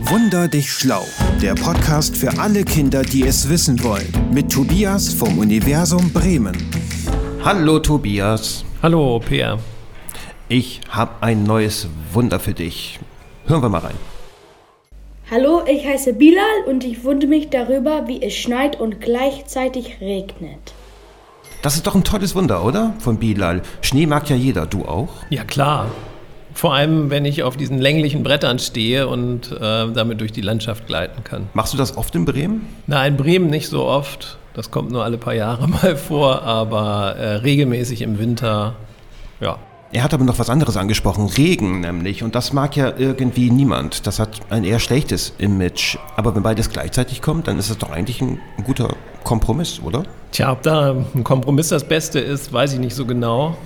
Wunder 0.00 0.46
dich 0.46 0.70
schlau. 0.70 1.06
Der 1.40 1.54
Podcast 1.54 2.16
für 2.16 2.38
alle 2.38 2.64
Kinder, 2.64 3.02
die 3.02 3.22
es 3.26 3.48
wissen 3.48 3.82
wollen. 3.82 4.12
Mit 4.30 4.52
Tobias 4.52 5.12
vom 5.12 5.38
Universum 5.38 6.12
Bremen. 6.12 6.54
Hallo 7.42 7.78
Tobias. 7.78 8.64
Hallo 8.82 9.18
Peer. 9.18 9.58
Ich 10.48 10.82
habe 10.90 11.12
ein 11.22 11.44
neues 11.44 11.88
Wunder 12.12 12.38
für 12.38 12.52
dich. 12.52 13.00
Hören 13.46 13.62
wir 13.62 13.70
mal 13.70 13.78
rein. 13.78 13.94
Hallo, 15.30 15.62
ich 15.66 15.86
heiße 15.86 16.12
Bilal 16.12 16.64
und 16.66 16.84
ich 16.84 17.02
wundere 17.02 17.30
mich 17.30 17.48
darüber, 17.48 18.06
wie 18.06 18.22
es 18.22 18.34
schneit 18.34 18.78
und 18.78 19.00
gleichzeitig 19.00 19.96
regnet. 20.02 20.74
Das 21.62 21.74
ist 21.74 21.86
doch 21.86 21.94
ein 21.94 22.04
tolles 22.04 22.34
Wunder, 22.34 22.64
oder? 22.64 22.94
Von 22.98 23.16
Bilal. 23.16 23.62
Schnee 23.80 24.06
mag 24.06 24.28
ja 24.28 24.36
jeder, 24.36 24.66
du 24.66 24.84
auch? 24.84 25.08
Ja 25.30 25.42
klar. 25.42 25.90
Vor 26.56 26.72
allem, 26.72 27.10
wenn 27.10 27.26
ich 27.26 27.42
auf 27.42 27.58
diesen 27.58 27.76
länglichen 27.76 28.22
Brettern 28.22 28.58
stehe 28.58 29.08
und 29.08 29.52
äh, 29.52 29.92
damit 29.92 30.22
durch 30.22 30.32
die 30.32 30.40
Landschaft 30.40 30.86
gleiten 30.86 31.22
kann. 31.22 31.50
Machst 31.52 31.74
du 31.74 31.76
das 31.76 31.98
oft 31.98 32.14
in 32.14 32.24
Bremen? 32.24 32.66
Nein, 32.86 33.12
in 33.12 33.16
Bremen 33.18 33.50
nicht 33.50 33.68
so 33.68 33.84
oft. 33.84 34.38
Das 34.54 34.70
kommt 34.70 34.90
nur 34.90 35.04
alle 35.04 35.18
paar 35.18 35.34
Jahre 35.34 35.68
mal 35.82 35.96
vor, 35.96 36.44
aber 36.44 37.14
äh, 37.16 37.34
regelmäßig 37.36 38.00
im 38.00 38.18
Winter, 38.18 38.74
ja. 39.38 39.58
Er 39.92 40.02
hat 40.02 40.14
aber 40.14 40.24
noch 40.24 40.38
was 40.38 40.48
anderes 40.48 40.78
angesprochen, 40.78 41.26
Regen 41.26 41.80
nämlich. 41.80 42.22
Und 42.22 42.34
das 42.34 42.54
mag 42.54 42.74
ja 42.74 42.90
irgendwie 42.96 43.50
niemand. 43.50 44.06
Das 44.06 44.18
hat 44.18 44.40
ein 44.48 44.64
eher 44.64 44.78
schlechtes 44.78 45.34
Image. 45.36 45.98
Aber 46.16 46.34
wenn 46.34 46.42
beides 46.42 46.70
gleichzeitig 46.70 47.20
kommt, 47.20 47.48
dann 47.48 47.58
ist 47.58 47.68
es 47.68 47.76
doch 47.76 47.90
eigentlich 47.90 48.22
ein, 48.22 48.40
ein 48.56 48.64
guter 48.64 48.96
Kompromiss, 49.24 49.78
oder? 49.84 50.04
Tja, 50.32 50.52
ob 50.52 50.62
da 50.62 50.96
ein 51.14 51.22
Kompromiss 51.22 51.68
das 51.68 51.86
Beste 51.86 52.18
ist, 52.18 52.50
weiß 52.50 52.72
ich 52.72 52.78
nicht 52.80 52.94
so 52.94 53.04
genau. 53.04 53.58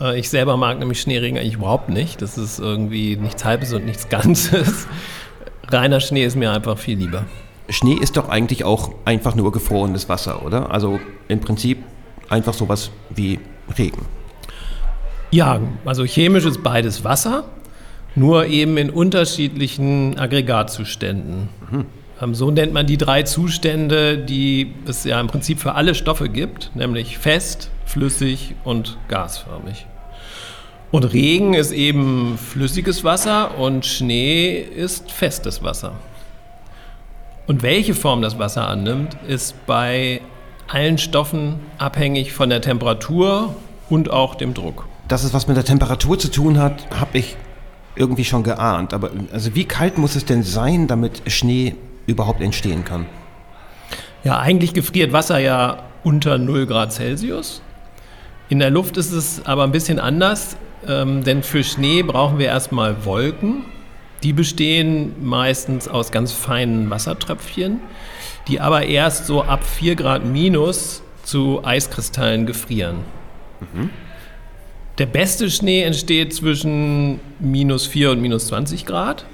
Äh, 0.00 0.18
ich 0.18 0.28
selber 0.28 0.56
mag 0.56 0.78
nämlich 0.78 1.00
Schneeregen 1.00 1.38
eigentlich 1.38 1.54
überhaupt 1.54 1.88
nicht. 1.88 2.22
Das 2.22 2.38
ist 2.38 2.58
irgendwie 2.58 3.16
nichts 3.16 3.44
Halbes 3.44 3.72
und 3.72 3.84
nichts 3.84 4.08
Ganzes. 4.08 4.86
Reiner 5.68 6.00
Schnee 6.00 6.24
ist 6.24 6.36
mir 6.36 6.52
einfach 6.52 6.78
viel 6.78 6.98
lieber. 6.98 7.24
Schnee 7.68 7.94
ist 7.94 8.16
doch 8.16 8.28
eigentlich 8.28 8.64
auch 8.64 8.92
einfach 9.04 9.34
nur 9.34 9.50
gefrorenes 9.52 10.08
Wasser, 10.08 10.44
oder? 10.44 10.70
Also 10.70 11.00
im 11.28 11.40
Prinzip 11.40 11.78
einfach 12.28 12.54
sowas 12.54 12.90
wie 13.10 13.40
Regen. 13.78 14.04
Ja, 15.30 15.60
also 15.84 16.04
chemisch 16.04 16.44
ist 16.44 16.62
beides 16.62 17.02
Wasser, 17.02 17.44
nur 18.14 18.46
eben 18.46 18.76
in 18.76 18.90
unterschiedlichen 18.90 20.18
Aggregatzuständen. 20.18 21.48
Mhm. 21.70 21.86
So 22.32 22.50
nennt 22.50 22.72
man 22.72 22.86
die 22.86 22.96
drei 22.96 23.24
Zustände, 23.24 24.16
die 24.16 24.72
es 24.86 25.04
ja 25.04 25.20
im 25.20 25.26
Prinzip 25.26 25.58
für 25.58 25.74
alle 25.74 25.94
Stoffe 25.94 26.30
gibt, 26.30 26.70
nämlich 26.74 27.18
fest, 27.18 27.70
flüssig 27.84 28.54
und 28.64 28.96
gasförmig. 29.08 29.86
Und 30.90 31.04
Regen 31.12 31.52
ist 31.52 31.72
eben 31.72 32.38
flüssiges 32.38 33.04
Wasser 33.04 33.58
und 33.58 33.84
Schnee 33.84 34.60
ist 34.60 35.10
festes 35.10 35.62
Wasser. 35.62 35.92
Und 37.46 37.62
welche 37.62 37.94
Form 37.94 38.22
das 38.22 38.38
Wasser 38.38 38.68
annimmt, 38.68 39.16
ist 39.28 39.66
bei 39.66 40.22
allen 40.68 40.96
Stoffen 40.96 41.56
abhängig 41.76 42.32
von 42.32 42.48
der 42.48 42.62
Temperatur 42.62 43.54
und 43.90 44.08
auch 44.08 44.36
dem 44.36 44.54
Druck 44.54 44.86
dass 45.08 45.24
es 45.24 45.34
was 45.34 45.46
mit 45.46 45.56
der 45.56 45.64
Temperatur 45.64 46.18
zu 46.18 46.30
tun 46.30 46.58
hat, 46.58 46.86
habe 46.98 47.18
ich 47.18 47.36
irgendwie 47.96 48.24
schon 48.24 48.42
geahnt. 48.42 48.94
Aber 48.94 49.10
also 49.32 49.54
wie 49.54 49.64
kalt 49.64 49.98
muss 49.98 50.16
es 50.16 50.24
denn 50.24 50.42
sein, 50.42 50.86
damit 50.86 51.22
Schnee 51.30 51.74
überhaupt 52.06 52.40
entstehen 52.40 52.84
kann? 52.84 53.06
Ja, 54.22 54.38
eigentlich 54.38 54.72
gefriert 54.72 55.12
Wasser 55.12 55.38
ja 55.38 55.84
unter 56.02 56.38
0 56.38 56.66
Grad 56.66 56.92
Celsius. 56.92 57.62
In 58.48 58.58
der 58.58 58.70
Luft 58.70 58.96
ist 58.96 59.12
es 59.12 59.44
aber 59.44 59.64
ein 59.64 59.72
bisschen 59.72 59.98
anders, 59.98 60.56
ähm, 60.86 61.24
denn 61.24 61.42
für 61.42 61.64
Schnee 61.64 62.02
brauchen 62.02 62.38
wir 62.38 62.46
erstmal 62.46 63.04
Wolken. 63.04 63.64
Die 64.22 64.32
bestehen 64.32 65.12
meistens 65.22 65.88
aus 65.88 66.10
ganz 66.10 66.32
feinen 66.32 66.88
Wassertröpfchen, 66.88 67.80
die 68.48 68.60
aber 68.60 68.84
erst 68.84 69.26
so 69.26 69.42
ab 69.42 69.64
4 69.64 69.96
Grad 69.96 70.24
minus 70.24 71.02
zu 71.22 71.64
Eiskristallen 71.64 72.46
gefrieren. 72.46 72.98
Mhm. 73.60 73.90
Der 74.98 75.06
beste 75.06 75.50
Schnee 75.50 75.82
entsteht 75.82 76.32
zwischen 76.34 77.18
minus 77.40 77.86
4 77.86 78.12
und 78.12 78.20
minus 78.20 78.46
20 78.46 78.86
Grad. 78.86 79.26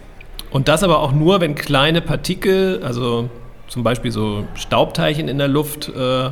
Und 0.50 0.68
das 0.68 0.82
aber 0.82 1.00
auch 1.00 1.12
nur, 1.12 1.40
wenn 1.40 1.54
kleine 1.54 2.00
Partikel, 2.00 2.82
also 2.82 3.30
zum 3.68 3.82
Beispiel 3.82 4.10
so 4.10 4.44
Staubteilchen 4.54 5.28
in 5.28 5.38
der 5.38 5.48
Luft 5.48 5.88
äh, 5.88 6.30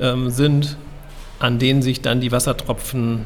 ähm, 0.00 0.30
sind, 0.30 0.76
an 1.40 1.58
denen 1.58 1.82
sich 1.82 2.02
dann 2.02 2.20
die 2.20 2.30
Wassertropfen 2.30 3.24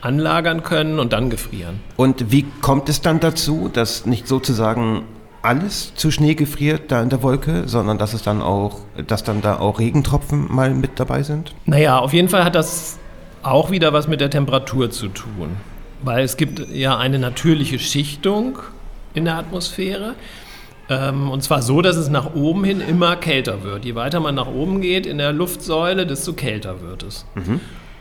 anlagern 0.00 0.62
können 0.62 0.98
und 0.98 1.12
dann 1.12 1.30
gefrieren. 1.30 1.80
Und 1.96 2.30
wie 2.30 2.44
kommt 2.60 2.88
es 2.88 3.00
dann 3.00 3.20
dazu, 3.20 3.70
dass 3.72 4.06
nicht 4.06 4.28
sozusagen 4.28 5.02
alles 5.42 5.94
zu 5.94 6.10
Schnee 6.10 6.34
gefriert 6.34 6.92
da 6.92 7.02
in 7.02 7.08
der 7.08 7.22
Wolke, 7.22 7.64
sondern 7.66 7.98
dass 7.98 8.14
es 8.14 8.22
dann 8.22 8.42
auch, 8.42 8.80
dass 9.06 9.24
dann 9.24 9.40
da 9.40 9.58
auch 9.58 9.78
Regentropfen 9.78 10.52
mal 10.52 10.70
mit 10.70 11.00
dabei 11.00 11.22
sind? 11.22 11.54
Naja, 11.66 11.98
auf 11.98 12.12
jeden 12.12 12.28
Fall 12.28 12.44
hat 12.44 12.54
das 12.54 12.98
auch 13.42 13.70
wieder 13.70 13.92
was 13.92 14.06
mit 14.06 14.20
der 14.20 14.30
Temperatur 14.30 14.90
zu 14.90 15.08
tun. 15.08 15.56
Weil 16.02 16.24
es 16.24 16.36
gibt 16.36 16.68
ja 16.72 16.96
eine 16.96 17.18
natürliche 17.18 17.78
Schichtung 17.78 18.58
in 19.14 19.24
der 19.24 19.36
Atmosphäre. 19.36 20.14
Ähm, 20.88 21.30
und 21.30 21.42
zwar 21.42 21.62
so, 21.62 21.80
dass 21.80 21.96
es 21.96 22.08
nach 22.08 22.34
oben 22.34 22.64
hin 22.64 22.80
immer 22.80 23.16
kälter 23.16 23.62
wird. 23.62 23.84
Je 23.84 23.94
weiter 23.94 24.20
man 24.20 24.34
nach 24.34 24.48
oben 24.48 24.80
geht 24.80 25.06
in 25.06 25.18
der 25.18 25.32
Luftsäule, 25.32 26.06
desto 26.06 26.32
kälter 26.32 26.80
wird 26.80 27.02
es. 27.02 27.24
Mhm. 27.34 27.60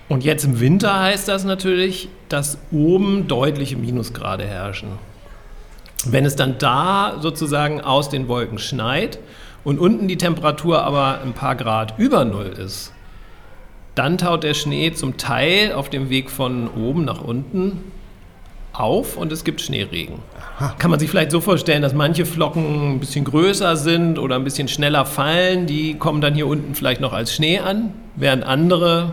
Und 0.09 0.25
jetzt 0.25 0.43
im 0.43 0.59
Winter 0.59 0.99
heißt 0.99 1.27
das 1.27 1.45
natürlich, 1.45 2.09
dass 2.27 2.57
oben 2.71 3.27
deutliche 3.27 3.77
Minusgrade 3.77 4.45
herrschen. 4.45 4.89
Wenn 6.05 6.25
es 6.25 6.35
dann 6.35 6.57
da 6.57 7.17
sozusagen 7.21 7.79
aus 7.79 8.09
den 8.09 8.27
Wolken 8.27 8.57
schneit 8.57 9.19
und 9.63 9.79
unten 9.79 10.07
die 10.07 10.17
Temperatur 10.17 10.81
aber 10.81 11.21
ein 11.21 11.33
paar 11.33 11.55
Grad 11.55 11.97
über 11.97 12.25
Null 12.25 12.47
ist, 12.47 12.91
dann 13.95 14.17
taut 14.17 14.43
der 14.43 14.53
Schnee 14.53 14.91
zum 14.91 15.17
Teil 15.17 15.73
auf 15.73 15.89
dem 15.89 16.09
Weg 16.09 16.29
von 16.29 16.67
oben 16.69 17.05
nach 17.05 17.21
unten 17.21 17.81
auf 18.73 19.17
und 19.17 19.31
es 19.31 19.43
gibt 19.43 19.61
Schneeregen. 19.61 20.19
Aha. 20.57 20.75
Kann 20.77 20.91
man 20.91 20.99
sich 20.99 21.09
vielleicht 21.09 21.31
so 21.31 21.41
vorstellen, 21.41 21.81
dass 21.81 21.93
manche 21.93 22.25
Flocken 22.25 22.93
ein 22.93 22.99
bisschen 22.99 23.25
größer 23.25 23.75
sind 23.75 24.19
oder 24.19 24.35
ein 24.35 24.43
bisschen 24.43 24.67
schneller 24.67 25.05
fallen. 25.05 25.67
Die 25.67 25.95
kommen 25.95 26.21
dann 26.21 26.35
hier 26.35 26.47
unten 26.47 26.75
vielleicht 26.75 27.01
noch 27.01 27.13
als 27.13 27.33
Schnee 27.33 27.59
an, 27.59 27.93
während 28.15 28.43
andere 28.43 29.11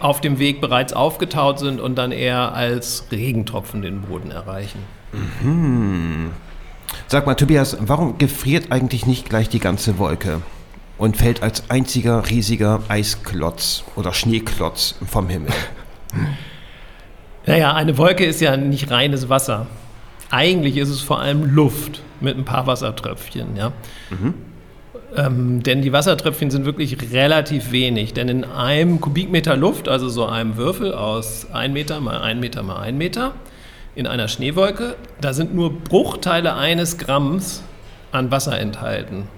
auf 0.00 0.20
dem 0.20 0.38
Weg 0.38 0.60
bereits 0.60 0.92
aufgetaut 0.92 1.58
sind 1.58 1.80
und 1.80 1.96
dann 1.96 2.12
eher 2.12 2.54
als 2.54 3.06
Regentropfen 3.10 3.82
den 3.82 4.02
Boden 4.02 4.30
erreichen. 4.30 4.80
Mhm. 5.12 6.30
Sag 7.06 7.26
mal, 7.26 7.34
Tobias, 7.34 7.76
warum 7.80 8.18
gefriert 8.18 8.70
eigentlich 8.70 9.06
nicht 9.06 9.28
gleich 9.28 9.48
die 9.48 9.60
ganze 9.60 9.98
Wolke? 9.98 10.40
und 10.96 11.16
fällt 11.16 11.42
als 11.42 11.70
einziger 11.70 12.28
riesiger 12.30 12.80
Eisklotz 12.88 13.84
oder 13.96 14.12
Schneeklotz 14.12 14.94
vom 15.06 15.28
Himmel. 15.28 15.52
Naja, 17.46 17.74
eine 17.74 17.98
Wolke 17.98 18.24
ist 18.24 18.40
ja 18.40 18.56
nicht 18.56 18.90
reines 18.90 19.28
Wasser. 19.28 19.66
Eigentlich 20.30 20.76
ist 20.76 20.88
es 20.88 21.00
vor 21.00 21.20
allem 21.20 21.54
Luft 21.54 22.00
mit 22.20 22.36
ein 22.36 22.44
paar 22.44 22.66
Wassertröpfchen. 22.66 23.56
Ja? 23.56 23.72
Mhm. 24.10 24.34
Ähm, 25.16 25.62
denn 25.62 25.82
die 25.82 25.92
Wassertröpfchen 25.92 26.50
sind 26.50 26.64
wirklich 26.64 27.12
relativ 27.12 27.70
wenig. 27.70 28.14
Denn 28.14 28.28
in 28.28 28.44
einem 28.44 29.00
Kubikmeter 29.00 29.56
Luft, 29.56 29.88
also 29.88 30.08
so 30.08 30.26
einem 30.26 30.56
Würfel 30.56 30.94
aus 30.94 31.46
1 31.52 31.72
Meter 31.72 32.00
mal 32.00 32.20
1 32.20 32.40
Meter 32.40 32.62
mal 32.62 32.80
1 32.80 32.96
Meter, 32.96 33.34
in 33.94 34.06
einer 34.06 34.26
Schneewolke, 34.26 34.96
da 35.20 35.32
sind 35.32 35.54
nur 35.54 35.72
Bruchteile 35.72 36.54
eines 36.54 36.98
Gramms 36.98 37.62
an 38.10 38.30
Wasser 38.30 38.58
enthalten. 38.58 39.28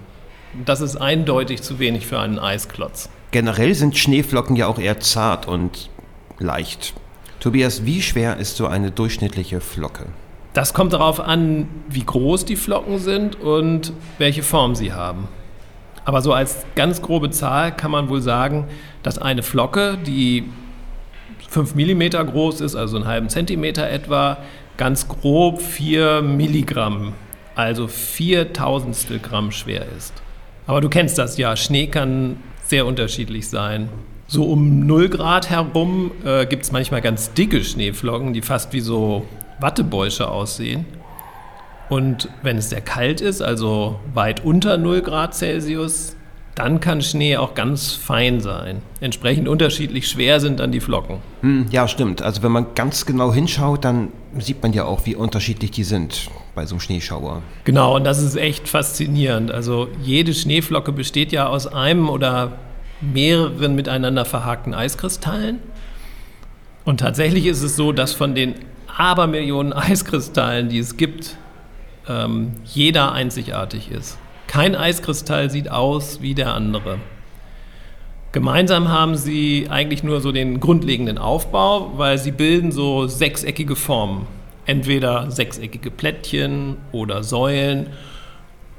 Das 0.65 0.81
ist 0.81 0.95
eindeutig 0.95 1.61
zu 1.61 1.77
wenig 1.77 2.07
für 2.07 2.19
einen 2.19 2.39
Eisklotz. 2.39 3.09
Generell 3.31 3.75
sind 3.75 3.97
Schneeflocken 3.97 4.55
ja 4.55 4.67
auch 4.67 4.79
eher 4.79 4.99
zart 4.99 5.47
und 5.47 5.89
leicht. 6.39 6.93
Tobias, 7.39 7.85
wie 7.85 8.01
schwer 8.01 8.37
ist 8.37 8.57
so 8.57 8.67
eine 8.67 8.91
durchschnittliche 8.91 9.61
Flocke? 9.61 10.07
Das 10.53 10.73
kommt 10.73 10.93
darauf 10.93 11.19
an, 11.19 11.67
wie 11.87 12.03
groß 12.03 12.45
die 12.45 12.55
Flocken 12.55 12.97
sind 12.97 13.39
und 13.39 13.93
welche 14.17 14.41
Form 14.41 14.73
sie 14.73 14.91
haben. 14.91 15.27
Aber 16.03 16.21
so 16.21 16.33
als 16.33 16.65
ganz 16.75 17.01
grobe 17.01 17.29
Zahl 17.29 17.75
kann 17.75 17.91
man 17.91 18.09
wohl 18.09 18.21
sagen, 18.21 18.65
dass 19.03 19.19
eine 19.19 19.43
Flocke, 19.43 19.97
die 19.97 20.45
5 21.49 21.75
mm 21.75 22.09
groß 22.31 22.61
ist, 22.61 22.75
also 22.75 22.97
einen 22.97 23.05
halben 23.05 23.29
Zentimeter 23.29 23.87
etwa, 23.89 24.37
ganz 24.77 25.07
grob 25.07 25.61
4 25.61 26.21
Milligramm, 26.21 27.13
also 27.55 27.87
4 27.87 28.53
Tausendstel 28.53 29.19
Gramm 29.19 29.51
schwer 29.51 29.85
ist. 29.95 30.13
Aber 30.65 30.81
du 30.81 30.89
kennst 30.89 31.17
das 31.17 31.37
ja, 31.37 31.55
Schnee 31.55 31.87
kann 31.87 32.37
sehr 32.63 32.85
unterschiedlich 32.85 33.47
sein. 33.47 33.89
So 34.29 34.43
um 34.43 34.85
0 34.85 35.07
Grad 35.07 35.49
herum 35.49 36.11
äh, 36.25 36.45
gibt 36.45 36.63
es 36.63 36.73
manchmal 36.73 37.01
ganz 37.01 37.31
dicke 37.33 37.63
Schneeflocken, 37.63 38.33
die 38.33 38.41
fast 38.41 38.73
wie 38.73 38.81
so 38.81 39.25
Wattebäusche 39.61 40.29
aussehen. 40.29 40.85
Und 41.89 42.27
wenn 42.43 42.57
es 42.57 42.69
sehr 42.69 42.81
kalt 42.81 43.21
ist, 43.21 43.41
also 43.41 44.01
weit 44.13 44.43
unter 44.43 44.77
0 44.77 45.01
Grad 45.01 45.33
Celsius, 45.33 46.17
dann 46.55 46.81
kann 46.81 47.01
Schnee 47.01 47.37
auch 47.37 47.53
ganz 47.53 47.93
fein 47.93 48.41
sein. 48.41 48.81
Entsprechend 48.99 49.47
unterschiedlich 49.47 50.09
schwer 50.09 50.41
sind 50.41 50.59
dann 50.59 50.73
die 50.73 50.79
Flocken. 50.81 51.19
Hm, 51.41 51.67
ja, 51.69 51.87
stimmt. 51.87 52.21
Also 52.21 52.43
wenn 52.43 52.51
man 52.51 52.73
ganz 52.75 53.05
genau 53.05 53.31
hinschaut, 53.31 53.85
dann 53.85 54.09
sieht 54.39 54.61
man 54.61 54.73
ja 54.73 54.83
auch, 54.83 55.05
wie 55.05 55.15
unterschiedlich 55.15 55.71
die 55.71 55.83
sind 55.83 56.29
bei 56.53 56.65
so 56.65 56.75
einem 56.75 56.81
Schneeschauer. 56.81 57.43
Genau, 57.63 57.95
und 57.95 58.03
das 58.03 58.21
ist 58.21 58.35
echt 58.35 58.67
faszinierend. 58.67 59.51
Also 59.51 59.87
jede 60.01 60.33
Schneeflocke 60.33 60.91
besteht 60.91 61.31
ja 61.31 61.47
aus 61.47 61.67
einem 61.67 62.09
oder 62.09 62.57
mehreren 63.01 63.75
miteinander 63.75 64.25
verhakten 64.25 64.73
Eiskristallen. 64.73 65.59
Und 66.85 66.99
tatsächlich 66.99 67.45
ist 67.45 67.61
es 67.61 67.75
so, 67.75 67.91
dass 67.91 68.13
von 68.13 68.33
den 68.33 68.55
Abermillionen 68.97 69.73
Eiskristallen, 69.73 70.69
die 70.69 70.79
es 70.79 70.97
gibt, 70.97 71.37
ähm, 72.07 72.53
jeder 72.65 73.11
einzigartig 73.11 73.91
ist. 73.91 74.17
Kein 74.47 74.75
Eiskristall 74.75 75.49
sieht 75.49 75.69
aus 75.69 76.21
wie 76.21 76.33
der 76.33 76.53
andere. 76.53 76.99
Gemeinsam 78.31 78.89
haben 78.89 79.15
sie 79.15 79.67
eigentlich 79.69 80.03
nur 80.03 80.21
so 80.21 80.31
den 80.31 80.59
grundlegenden 80.59 81.17
Aufbau, 81.17 81.93
weil 81.97 82.17
sie 82.17 82.31
bilden 82.31 82.71
so 82.71 83.07
sechseckige 83.07 83.75
Formen. 83.75 84.27
Entweder 84.65 85.31
sechseckige 85.31 85.91
Plättchen 85.91 86.77
oder 86.91 87.23
Säulen. 87.23 87.87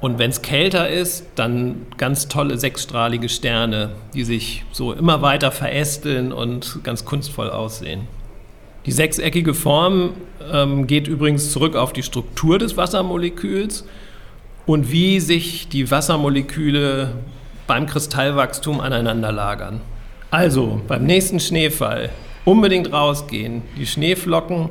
Und 0.01 0.17
wenn 0.17 0.29
es 0.29 0.41
kälter 0.41 0.89
ist, 0.89 1.25
dann 1.35 1.85
ganz 1.97 2.29
tolle 2.29 2.57
sechsstrahlige 2.57 3.27
Sterne, 3.27 3.91
die 4.13 4.23
sich 4.23 4.63
so 4.71 4.93
immer 4.93 5.21
weiter 5.21 5.51
verästeln 5.51 6.31
und 6.31 6.79
ganz 6.83 7.03
kunstvoll 7.03 7.49
aussehen. 7.49 8.07
Die 8.85 8.93
sechseckige 8.93 9.53
Form 9.53 10.11
ähm, 10.51 10.87
geht 10.87 11.07
übrigens 11.07 11.51
zurück 11.51 11.75
auf 11.75 11.91
die 11.91 12.03
Struktur 12.03 12.59
des 12.59 12.77
Wassermoleküls 12.77 13.85
und 14.65 14.89
wie 14.89 15.19
sich 15.19 15.67
die 15.67 15.91
Wassermoleküle 15.91 17.11
beim 17.67 17.85
Kristallwachstum 17.85 18.79
aneinander 18.79 19.33
lagern. 19.33 19.81
Also 20.31 20.79
beim 20.87 21.03
nächsten 21.03 21.41
Schneefall 21.41 22.09
unbedingt 22.45 22.93
rausgehen, 22.93 23.63
die 23.77 23.85
Schneeflocken 23.85 24.69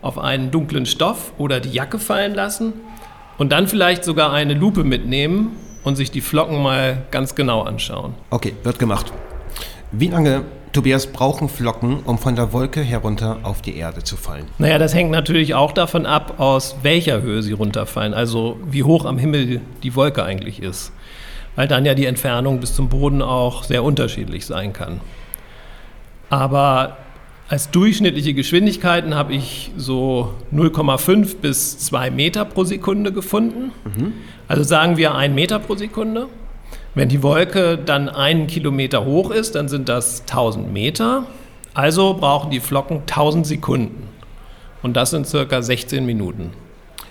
auf 0.00 0.18
einen 0.18 0.50
dunklen 0.50 0.86
Stoff 0.86 1.34
oder 1.36 1.60
die 1.60 1.70
Jacke 1.70 1.98
fallen 1.98 2.34
lassen 2.34 2.72
und 3.40 3.52
dann 3.52 3.66
vielleicht 3.66 4.04
sogar 4.04 4.34
eine 4.34 4.52
Lupe 4.52 4.84
mitnehmen 4.84 5.56
und 5.82 5.96
sich 5.96 6.10
die 6.10 6.20
Flocken 6.20 6.62
mal 6.62 7.06
ganz 7.10 7.34
genau 7.34 7.62
anschauen. 7.62 8.12
Okay, 8.28 8.52
wird 8.64 8.78
gemacht. 8.78 9.14
Wie 9.92 10.08
lange 10.08 10.44
Tobias, 10.74 11.06
brauchen 11.06 11.48
Flocken, 11.48 12.00
um 12.04 12.18
von 12.18 12.36
der 12.36 12.52
Wolke 12.52 12.82
herunter 12.82 13.38
auf 13.42 13.62
die 13.62 13.78
Erde 13.78 14.04
zu 14.04 14.18
fallen? 14.18 14.44
Naja, 14.58 14.76
das 14.76 14.94
hängt 14.94 15.10
natürlich 15.10 15.54
auch 15.54 15.72
davon 15.72 16.04
ab, 16.04 16.34
aus 16.36 16.76
welcher 16.82 17.22
Höhe 17.22 17.42
sie 17.42 17.52
runterfallen, 17.52 18.12
also 18.12 18.58
wie 18.66 18.82
hoch 18.82 19.06
am 19.06 19.16
Himmel 19.16 19.62
die 19.82 19.96
Wolke 19.96 20.22
eigentlich 20.22 20.62
ist. 20.62 20.92
Weil 21.56 21.66
dann 21.66 21.86
ja 21.86 21.94
die 21.94 22.04
Entfernung 22.04 22.60
bis 22.60 22.74
zum 22.74 22.90
Boden 22.90 23.22
auch 23.22 23.64
sehr 23.64 23.82
unterschiedlich 23.82 24.44
sein 24.44 24.74
kann. 24.74 25.00
Aber 26.28 26.98
als 27.50 27.68
durchschnittliche 27.72 28.32
Geschwindigkeiten 28.32 29.16
habe 29.16 29.34
ich 29.34 29.72
so 29.76 30.34
0,5 30.54 31.38
bis 31.38 31.80
2 31.80 32.12
Meter 32.12 32.44
pro 32.44 32.62
Sekunde 32.62 33.12
gefunden. 33.12 33.72
Mhm. 33.84 34.12
Also 34.46 34.62
sagen 34.62 34.96
wir 34.96 35.16
1 35.16 35.34
Meter 35.34 35.58
pro 35.58 35.74
Sekunde. 35.74 36.28
Wenn 36.94 37.08
die 37.08 37.24
Wolke 37.24 37.76
dann 37.76 38.08
einen 38.08 38.46
Kilometer 38.46 39.04
hoch 39.04 39.32
ist, 39.32 39.56
dann 39.56 39.68
sind 39.68 39.88
das 39.88 40.20
1000 40.20 40.72
Meter. 40.72 41.26
Also 41.74 42.14
brauchen 42.14 42.52
die 42.52 42.60
Flocken 42.60 42.98
1000 43.00 43.44
Sekunden. 43.44 44.04
Und 44.82 44.96
das 44.96 45.10
sind 45.10 45.26
circa 45.26 45.60
16 45.60 46.06
Minuten. 46.06 46.52